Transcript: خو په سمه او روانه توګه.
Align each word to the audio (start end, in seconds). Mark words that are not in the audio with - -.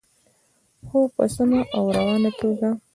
خو 0.85 0.99
په 1.15 1.23
سمه 1.35 1.59
او 1.77 1.83
روانه 1.97 2.31
توګه. 2.39 2.69